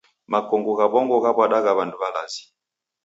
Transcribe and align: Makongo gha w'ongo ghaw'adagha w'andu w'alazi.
Makongo 0.31 0.71
gha 0.77 0.85
w'ongo 0.91 1.17
ghaw'adagha 1.23 1.71
w'andu 1.77 1.95
w'alazi. 2.01 2.43